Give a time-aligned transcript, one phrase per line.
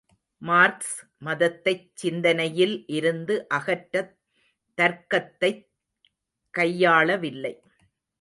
[0.41, 0.93] Marks
[1.17, 4.15] மதத்தைச் சிந்தனையில் இருந்து அகற்றத்
[4.77, 5.61] தர்க்கத்தைக்
[6.53, 7.53] கையாளவில்லை.